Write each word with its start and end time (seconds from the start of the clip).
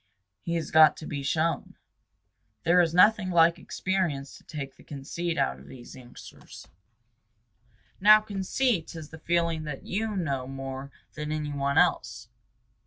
He 0.41 0.55
has 0.55 0.71
got 0.71 0.97
to 0.97 1.05
be 1.05 1.21
shown. 1.21 1.75
There 2.63 2.81
is 2.81 2.91
nothing 2.91 3.29
like 3.29 3.59
experience 3.59 4.35
to 4.35 4.43
take 4.43 4.75
the 4.75 4.83
conceit 4.83 5.37
out 5.37 5.59
of 5.59 5.67
these 5.67 5.95
youngsters." 5.95 6.67
Now 7.99 8.19
conceit 8.21 8.95
is 8.95 9.09
the 9.09 9.19
feeling 9.19 9.63
that 9.65 9.83
you 9.85 10.15
know 10.17 10.47
more 10.47 10.89
than 11.13 11.31
any 11.31 11.53
one 11.53 11.77
else. 11.77 12.29